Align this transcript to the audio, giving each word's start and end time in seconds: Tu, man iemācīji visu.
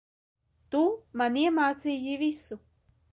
Tu, 0.75 0.79
man 1.21 1.37
iemācīji 1.41 2.17
visu. 2.25 2.59